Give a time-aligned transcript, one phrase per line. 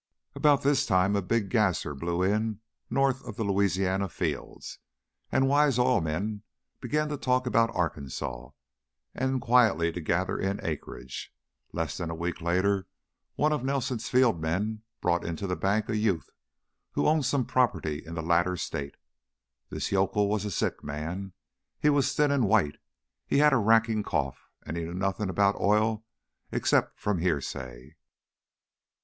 [0.33, 2.59] About this time a big gasser blew in
[2.89, 4.79] north of the Louisiana fields,
[5.31, 6.41] and wise oil men
[6.79, 8.49] began to talk about Arkansas
[9.13, 11.31] and quietly to gather in acreage.
[11.71, 12.87] Less than a week later
[13.35, 16.31] one of Nelson's field men brought into the bank a youth
[16.93, 18.95] who owned some property in the latter state.
[19.69, 21.33] This yokel was a sick man;
[21.79, 22.77] he was thin and white;
[23.27, 26.03] he had a racking cough, and he knew nothing about oil
[26.51, 27.95] except from hearsay.